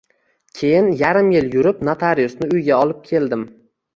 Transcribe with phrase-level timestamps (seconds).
[0.59, 3.45] Keyin yarim yil yurib notariusni uyga olib keldim.